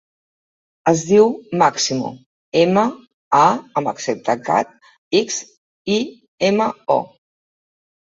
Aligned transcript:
Es 0.91 1.01
diu 1.07 1.27
Máximo: 1.61 2.07
ema, 2.61 2.85
a 3.39 3.41
amb 3.81 3.91
accent 3.91 4.23
tancat, 4.31 4.73
ics, 5.21 5.37
i, 5.97 5.99
ema, 6.49 6.67
o. 6.95 6.97